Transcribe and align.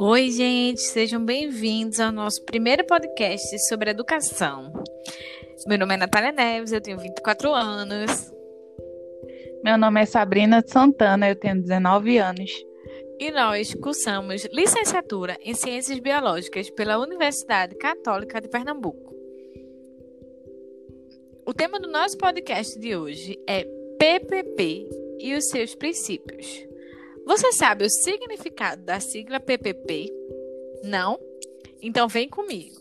Oi, 0.00 0.30
gente, 0.32 0.80
sejam 0.80 1.24
bem-vindos 1.24 2.00
ao 2.00 2.10
nosso 2.10 2.44
primeiro 2.44 2.84
podcast 2.84 3.68
sobre 3.68 3.90
educação. 3.90 4.72
Meu 5.68 5.78
nome 5.78 5.94
é 5.94 5.96
Natália 5.98 6.32
Neves, 6.32 6.72
eu 6.72 6.80
tenho 6.80 6.98
24 6.98 7.52
anos. 7.52 8.32
Meu 9.62 9.78
nome 9.78 10.02
é 10.02 10.06
Sabrina 10.06 10.64
Santana, 10.66 11.28
eu 11.28 11.36
tenho 11.36 11.62
19 11.62 12.18
anos. 12.18 12.50
E 13.20 13.30
nós 13.30 13.72
cursamos 13.74 14.44
licenciatura 14.52 15.36
em 15.40 15.54
Ciências 15.54 16.00
Biológicas 16.00 16.68
pela 16.70 16.98
Universidade 16.98 17.76
Católica 17.76 18.40
de 18.40 18.48
Pernambuco. 18.48 19.03
O 21.46 21.52
tema 21.52 21.78
do 21.78 21.90
nosso 21.90 22.16
podcast 22.16 22.78
de 22.78 22.96
hoje 22.96 23.38
é 23.46 23.64
PPP 23.98 24.88
e 25.18 25.34
os 25.34 25.48
seus 25.48 25.74
princípios. 25.74 26.66
Você 27.26 27.52
sabe 27.52 27.84
o 27.84 27.90
significado 27.90 28.82
da 28.82 28.98
sigla 28.98 29.38
PPP? 29.38 30.10
Não? 30.84 31.18
Então 31.82 32.08
vem 32.08 32.30
comigo. 32.30 32.80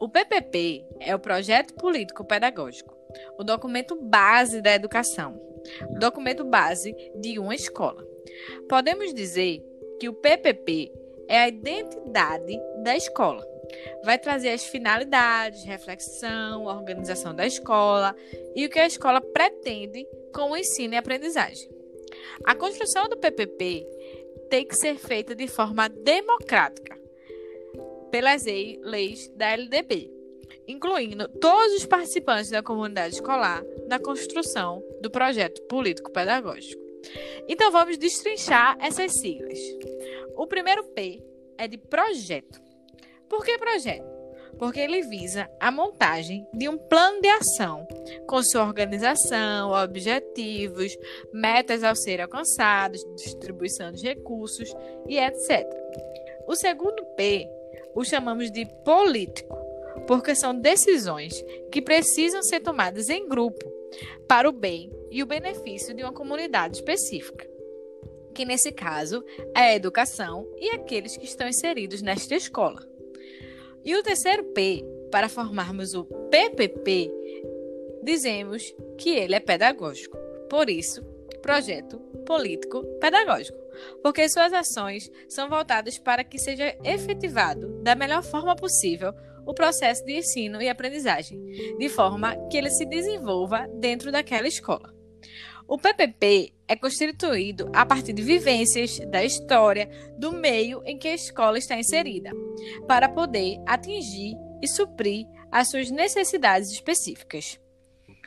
O 0.00 0.08
PPP 0.08 0.82
é 0.98 1.14
o 1.14 1.18
Projeto 1.18 1.74
Político 1.74 2.24
Pedagógico, 2.24 2.96
o 3.38 3.44
documento 3.44 3.94
base 4.00 4.62
da 4.62 4.74
educação, 4.74 5.38
o 5.90 5.98
documento 5.98 6.42
base 6.42 6.94
de 7.16 7.38
uma 7.38 7.54
escola. 7.54 8.02
Podemos 8.66 9.12
dizer 9.12 9.62
que 10.00 10.08
o 10.08 10.14
PPP 10.14 10.90
é 11.28 11.38
a 11.38 11.48
identidade 11.48 12.58
da 12.82 12.96
escola. 12.96 13.49
Vai 14.04 14.18
trazer 14.18 14.50
as 14.50 14.64
finalidades, 14.64 15.64
reflexão, 15.64 16.64
organização 16.64 17.34
da 17.34 17.46
escola 17.46 18.14
e 18.54 18.66
o 18.66 18.70
que 18.70 18.78
a 18.78 18.86
escola 18.86 19.20
pretende 19.20 20.06
com 20.34 20.50
o 20.50 20.56
ensino 20.56 20.94
e 20.94 20.96
aprendizagem. 20.96 21.68
A 22.44 22.54
construção 22.54 23.08
do 23.08 23.18
PPP 23.18 23.86
tem 24.48 24.66
que 24.66 24.74
ser 24.74 24.96
feita 24.96 25.34
de 25.34 25.46
forma 25.46 25.88
democrática 25.88 26.98
pelas 28.10 28.44
leis 28.44 29.28
da 29.36 29.52
LDB, 29.52 30.10
incluindo 30.66 31.28
todos 31.28 31.74
os 31.74 31.86
participantes 31.86 32.50
da 32.50 32.62
comunidade 32.62 33.14
escolar 33.14 33.62
na 33.88 33.98
construção 33.98 34.82
do 35.00 35.10
projeto 35.10 35.62
político-pedagógico. 35.62 36.82
Então 37.48 37.70
vamos 37.70 37.96
destrinchar 37.96 38.76
essas 38.80 39.12
siglas. 39.12 39.58
O 40.36 40.46
primeiro 40.46 40.84
P 40.84 41.22
é 41.56 41.68
de 41.68 41.78
projeto. 41.78 42.60
Por 43.30 43.42
que 43.44 43.56
projeto? 43.56 44.20
porque 44.60 44.78
ele 44.78 45.00
visa 45.00 45.50
a 45.58 45.70
montagem 45.70 46.46
de 46.52 46.68
um 46.68 46.76
plano 46.76 47.18
de 47.22 47.28
ação 47.28 47.88
com 48.26 48.42
sua 48.42 48.62
organização, 48.62 49.70
objetivos, 49.70 50.94
metas 51.32 51.82
ao 51.82 51.96
ser 51.96 52.20
alcançados, 52.20 53.02
distribuição 53.16 53.90
de 53.90 54.06
recursos 54.06 54.70
e 55.08 55.18
etc. 55.18 55.66
O 56.46 56.54
segundo 56.54 57.02
P 57.16 57.48
o 57.94 58.04
chamamos 58.04 58.50
de 58.50 58.66
político, 58.84 59.56
porque 60.06 60.34
são 60.34 60.54
decisões 60.54 61.42
que 61.72 61.80
precisam 61.80 62.42
ser 62.42 62.60
tomadas 62.60 63.08
em 63.08 63.26
grupo 63.26 63.64
para 64.28 64.48
o 64.48 64.52
bem 64.52 64.92
e 65.10 65.22
o 65.22 65.26
benefício 65.26 65.94
de 65.94 66.02
uma 66.02 66.12
comunidade 66.12 66.76
específica, 66.76 67.48
que 68.34 68.44
nesse 68.44 68.70
caso 68.70 69.24
é 69.56 69.60
a 69.60 69.74
educação 69.74 70.46
e 70.58 70.70
aqueles 70.70 71.16
que 71.16 71.24
estão 71.24 71.48
inseridos 71.48 72.02
nesta 72.02 72.34
escola. 72.34 72.89
E 73.84 73.94
o 73.94 74.02
terceiro 74.02 74.44
P, 74.44 74.84
para 75.10 75.28
formarmos 75.28 75.94
o 75.94 76.04
PPP, 76.04 77.10
dizemos 78.02 78.74
que 78.98 79.10
ele 79.10 79.34
é 79.34 79.40
pedagógico. 79.40 80.18
Por 80.48 80.68
isso, 80.68 81.02
projeto 81.40 81.98
político 82.26 82.84
pedagógico, 83.00 83.58
porque 84.02 84.28
suas 84.28 84.52
ações 84.52 85.10
são 85.28 85.48
voltadas 85.48 85.98
para 85.98 86.22
que 86.22 86.38
seja 86.38 86.76
efetivado 86.84 87.68
da 87.82 87.94
melhor 87.94 88.22
forma 88.22 88.54
possível 88.54 89.12
o 89.46 89.54
processo 89.54 90.04
de 90.04 90.18
ensino 90.18 90.60
e 90.60 90.68
aprendizagem, 90.68 91.42
de 91.78 91.88
forma 91.88 92.36
que 92.48 92.56
ele 92.56 92.70
se 92.70 92.84
desenvolva 92.84 93.66
dentro 93.78 94.12
daquela 94.12 94.46
escola. 94.46 94.94
O 95.70 95.78
PPP 95.78 96.52
é 96.66 96.74
constituído 96.74 97.70
a 97.72 97.86
partir 97.86 98.12
de 98.12 98.24
vivências 98.24 98.98
da 99.08 99.24
história 99.24 99.88
do 100.18 100.32
meio 100.32 100.82
em 100.84 100.98
que 100.98 101.06
a 101.06 101.14
escola 101.14 101.58
está 101.58 101.78
inserida, 101.78 102.32
para 102.88 103.08
poder 103.08 103.62
atingir 103.68 104.34
e 104.60 104.66
suprir 104.66 105.28
as 105.48 105.70
suas 105.70 105.88
necessidades 105.88 106.72
específicas. 106.72 107.60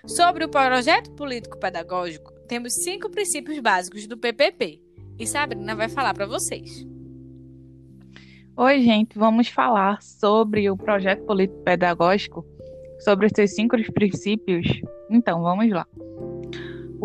Sobre 0.05 0.45
o 0.45 0.49
projeto 0.49 1.11
político-pedagógico, 1.11 2.31
temos 2.47 2.75
cinco 2.75 3.09
princípios 3.09 3.59
básicos 3.59 4.07
do 4.07 4.17
PPP 4.17 4.79
e 5.19 5.27
Sabrina 5.27 5.75
vai 5.75 5.89
falar 5.89 6.13
para 6.13 6.25
vocês. 6.25 6.87
Oi, 8.55 8.81
gente, 8.81 9.19
vamos 9.19 9.49
falar 9.49 10.01
sobre 10.01 10.71
o 10.71 10.77
projeto 10.77 11.25
político-pedagógico, 11.25 12.45
sobre 12.99 13.25
os 13.25 13.33
seus 13.35 13.53
cinco 13.53 13.75
princípios. 13.91 14.65
Então, 15.09 15.41
vamos 15.41 15.69
lá. 15.69 15.85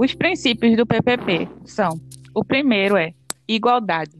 Os 0.00 0.14
princípios 0.14 0.76
do 0.76 0.86
PPP 0.86 1.48
são: 1.64 1.98
o 2.32 2.44
primeiro 2.44 2.96
é 2.96 3.12
igualdade. 3.48 4.16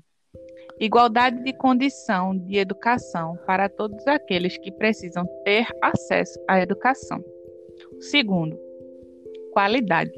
Igualdade 0.81 1.41
de 1.44 1.53
condição 1.53 2.37
de 2.37 2.59
educação 2.59 3.39
para 3.47 3.69
todos 3.69 4.05
aqueles 4.09 4.59
que 4.59 4.72
precisam 4.72 5.25
ter 5.44 5.69
acesso 5.81 6.37
à 6.49 6.61
educação. 6.61 7.25
O 7.97 8.03
segundo, 8.03 8.59
qualidade. 9.53 10.11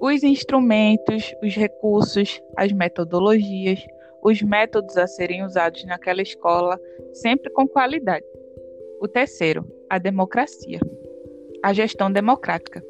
Os 0.00 0.22
instrumentos, 0.22 1.34
os 1.42 1.54
recursos, 1.54 2.40
as 2.56 2.72
metodologias, 2.72 3.84
os 4.22 4.40
métodos 4.40 4.96
a 4.96 5.06
serem 5.06 5.44
usados 5.44 5.84
naquela 5.84 6.22
escola, 6.22 6.80
sempre 7.12 7.52
com 7.52 7.68
qualidade. 7.68 8.24
O 9.02 9.06
terceiro, 9.06 9.70
a 9.90 9.98
democracia. 9.98 10.80
A 11.62 11.74
gestão 11.74 12.10
democrática 12.10 12.82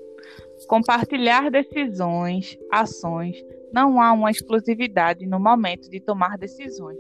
compartilhar 0.65 1.51
decisões, 1.51 2.57
ações, 2.73 3.37
não 3.73 4.01
há 4.01 4.13
uma 4.13 4.31
exclusividade 4.31 5.27
no 5.27 5.39
momento 5.39 5.91
de 5.91 6.01
tomar 6.01 6.39
decisões. 6.39 6.99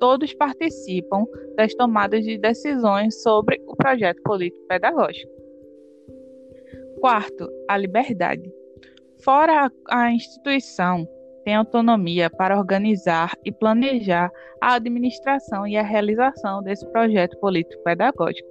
Todos 0.00 0.34
participam 0.34 1.24
das 1.56 1.74
tomadas 1.74 2.24
de 2.24 2.36
decisões 2.38 3.22
sobre 3.22 3.62
o 3.66 3.76
projeto 3.76 4.20
político-pedagógico. 4.22 5.30
Quarto, 7.00 7.48
a 7.68 7.76
liberdade. 7.76 8.52
Fora 9.24 9.70
a 9.88 10.10
instituição, 10.10 11.06
tem 11.44 11.54
autonomia 11.54 12.28
para 12.30 12.58
organizar 12.58 13.36
e 13.44 13.52
planejar 13.52 14.30
a 14.60 14.74
administração 14.74 15.66
e 15.66 15.76
a 15.76 15.82
realização 15.82 16.62
desse 16.62 16.86
projeto 16.90 17.38
político-pedagógico, 17.38 18.48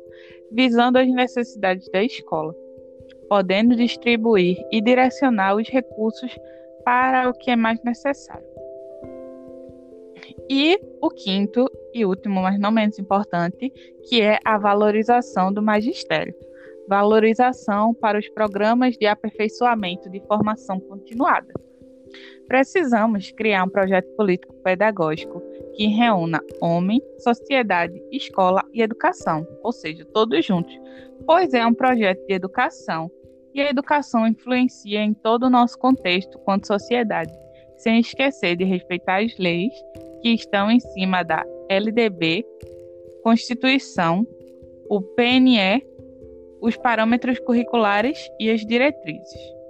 visando 0.52 0.98
as 0.98 1.10
necessidades 1.10 1.90
da 1.92 2.04
escola 2.04 2.54
podendo 3.32 3.78
distribuir 3.78 4.58
e 4.74 4.82
direcionar 4.82 5.56
os 5.56 5.70
recursos 5.70 6.38
para 6.84 7.30
o 7.30 7.34
que 7.34 7.50
é 7.50 7.56
mais 7.56 7.82
necessário. 7.82 8.46
E 10.50 10.78
o 11.02 11.10
quinto 11.10 11.66
e 11.94 12.06
último, 12.06 12.42
mas 12.42 12.60
não 12.60 12.72
menos 12.72 13.00
importante, 13.00 13.72
que 14.04 14.22
é 14.22 14.38
a 14.44 14.58
valorização 14.58 15.50
do 15.54 15.62
magistério. 15.62 16.36
Valorização 16.90 17.94
para 17.94 18.20
os 18.20 18.28
programas 18.28 18.98
de 18.98 19.06
aperfeiçoamento 19.06 20.10
de 20.10 20.20
formação 20.28 20.78
continuada. 20.82 21.54
Precisamos 22.50 23.32
criar 23.32 23.64
um 23.64 23.70
projeto 23.70 24.14
político 24.18 24.54
pedagógico 24.56 25.42
que 25.74 25.88
reúna 25.88 26.42
homem, 26.60 27.02
sociedade, 27.18 28.04
escola 28.12 28.62
e 28.74 28.82
educação, 28.82 29.48
ou 29.64 29.72
seja, 29.72 30.04
todos 30.04 30.46
juntos, 30.46 30.78
pois 31.26 31.54
é 31.54 31.66
um 31.66 31.74
projeto 31.74 32.28
de 32.28 32.34
educação 32.34 33.10
e 33.54 33.62
a 33.62 33.70
educação 33.70 34.28
influencia 34.28 35.02
em 35.02 35.14
todo 35.14 35.44
o 35.44 35.50
nosso 35.50 35.78
contexto 35.78 36.38
quanto 36.40 36.68
sociedade, 36.68 37.32
sem 37.78 38.00
esquecer 38.00 38.56
de 38.56 38.64
respeitar 38.64 39.24
as 39.24 39.38
leis 39.38 39.74
que 40.22 40.30
estão 40.30 40.70
em 40.70 40.80
cima 40.80 41.24
da 41.24 41.44
LDB, 41.70 42.46
Constituição, 43.24 44.26
o 44.90 45.02
PNE, 45.02 45.84
os 46.62 46.78
parâmetros 46.78 47.40
curriculares 47.40 48.30
e 48.40 48.50
as 48.50 48.62
diretrizes. 48.66 49.61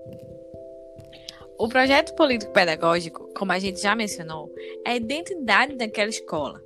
O 1.61 1.69
projeto 1.69 2.15
político-pedagógico, 2.15 3.29
como 3.35 3.51
a 3.51 3.59
gente 3.59 3.79
já 3.79 3.95
mencionou, 3.95 4.51
é 4.83 4.93
a 4.93 4.95
identidade 4.95 5.75
daquela 5.75 6.09
escola. 6.09 6.59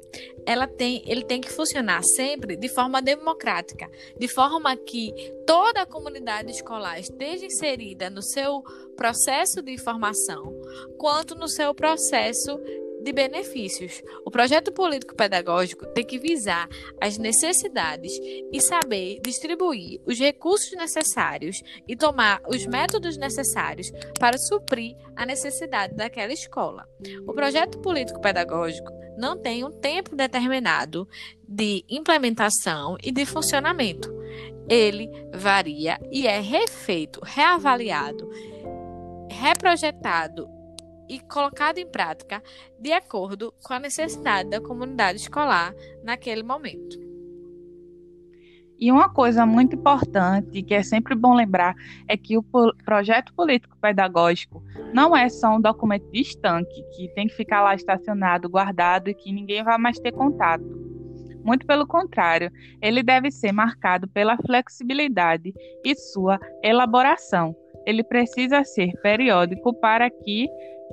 Ela 0.45 0.67
tem, 0.67 1.03
ele 1.05 1.25
tem 1.25 1.41
que 1.41 1.51
funcionar 1.51 2.01
sempre 2.01 2.55
de 2.55 2.69
forma 2.69 3.01
democrática, 3.01 3.91
de 4.17 4.29
forma 4.29 4.73
que 4.77 5.13
toda 5.45 5.81
a 5.81 5.85
comunidade 5.85 6.49
escolar 6.49 6.97
esteja 6.97 7.45
inserida 7.45 8.09
no 8.09 8.21
seu 8.21 8.63
processo 8.95 9.61
de 9.61 9.77
formação, 9.77 10.49
quanto 10.97 11.35
no 11.35 11.49
seu 11.49 11.75
processo 11.75 12.57
de 13.05 13.13
benefícios. 13.13 14.01
O 14.25 14.31
projeto 14.31 14.71
político-pedagógico 14.71 15.85
tem 15.93 16.03
que 16.03 16.17
visar 16.17 16.67
as 16.99 17.19
necessidades 17.19 18.11
e 18.51 18.59
saber 18.59 19.19
distribuir 19.23 20.01
os 20.05 20.19
recursos 20.19 20.71
necessários 20.71 21.61
e 21.87 21.95
tomar 21.95 22.41
os 22.47 22.65
métodos 22.65 23.15
necessários 23.15 23.91
para 24.19 24.39
suprir 24.39 24.97
a 25.15 25.23
necessidade 25.25 25.95
daquela 25.95 26.33
escola. 26.33 26.87
O 27.27 27.33
projeto 27.33 27.79
político-pedagógico 27.79 28.91
não 29.17 29.37
tem 29.37 29.63
um 29.63 29.71
tempo 29.71 30.15
determinado 30.15 31.07
de 31.47 31.85
implementação 31.87 32.97
e 33.03 33.11
de 33.11 33.23
funcionamento. 33.23 34.11
Ele 34.67 35.07
varia 35.31 35.99
e 36.11 36.25
é 36.25 36.39
refeito, 36.39 37.21
reavaliado, 37.23 38.27
reprojetado 39.29 40.54
e 41.09 41.19
colocado 41.19 41.77
em 41.77 41.87
prática 41.87 42.41
de 42.79 42.91
acordo 42.91 43.53
com 43.63 43.73
a 43.73 43.79
necessidade 43.79 44.49
da 44.49 44.61
comunidade 44.61 45.19
escolar 45.19 45.73
naquele 46.03 46.43
momento. 46.43 47.05
E 48.77 48.91
uma 48.91 49.07
coisa 49.09 49.45
muito 49.45 49.75
importante, 49.75 50.61
que 50.61 50.73
é 50.73 50.83
sempre 50.83 51.15
bom 51.15 51.33
lembrar, 51.33 51.75
é 52.07 52.17
que 52.17 52.37
o 52.37 52.43
projeto 52.83 53.33
político-pedagógico 53.33 54.61
não 54.93 55.15
é 55.15 55.29
só 55.29 55.55
um 55.55 55.61
documento 55.61 56.09
de 56.11 56.21
estanque, 56.21 56.83
que 56.95 57.07
tem 57.15 57.27
que 57.27 57.35
ficar 57.35 57.61
lá 57.61 57.73
estacionado, 57.73 58.49
guardado 58.49 59.09
e 59.09 59.13
que 59.13 59.31
ninguém 59.31 59.63
vai 59.63 59.77
mais 59.77 59.97
ter 59.97 60.11
contato. 60.11 60.65
Muito 61.41 61.65
pelo 61.65 61.87
contrário, 61.87 62.51
ele 62.81 63.01
deve 63.01 63.31
ser 63.31 63.51
marcado 63.51 64.07
pela 64.09 64.35
flexibilidade 64.37 65.53
e 65.83 65.95
sua 65.95 66.39
elaboração. 66.61 67.55
Ele 67.85 68.03
precisa 68.03 68.63
ser 68.63 68.91
periódico 69.01 69.73
para 69.73 70.09
que 70.09 70.47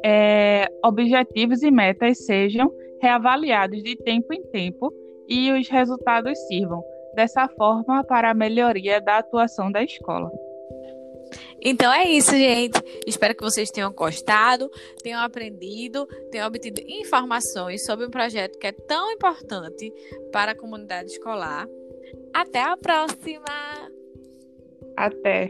é, 0.05 0.69
objetivos 0.85 1.63
e 1.63 1.71
metas 1.71 2.25
sejam 2.25 2.73
reavaliados 3.01 3.83
de 3.83 3.97
tempo 3.97 4.33
em 4.33 4.43
tempo 4.45 4.93
e 5.29 5.51
os 5.53 5.69
resultados 5.69 6.39
sirvam 6.47 6.83
dessa 7.15 7.49
forma 7.49 8.05
para 8.05 8.31
a 8.31 8.35
melhoria 8.35 9.01
da 9.01 9.19
atuação 9.19 9.71
da 9.71 9.83
escola. 9.83 10.31
Então 11.65 11.93
é 11.93 12.05
isso, 12.05 12.33
gente. 12.33 12.83
Espero 13.07 13.35
que 13.35 13.43
vocês 13.43 13.71
tenham 13.71 13.93
gostado, 13.93 14.69
tenham 15.03 15.21
aprendido, 15.21 16.07
tenham 16.31 16.47
obtido 16.49 16.81
informações 16.87 17.85
sobre 17.85 18.07
um 18.07 18.11
projeto 18.11 18.59
que 18.59 18.67
é 18.67 18.73
tão 18.73 19.11
importante 19.13 19.93
para 20.33 20.53
a 20.53 20.57
comunidade 20.57 21.13
escolar. 21.13 21.67
Até 22.35 22.61
a 22.61 22.77
próxima! 22.77 23.45
Até! 24.97 25.49